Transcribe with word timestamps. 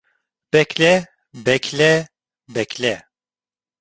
Bekle, 0.53 1.05
bekle, 1.33 2.07
bekle. 2.53 2.95